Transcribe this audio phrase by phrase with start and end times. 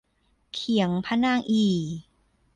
[0.53, 1.75] เขียงพระนางอี่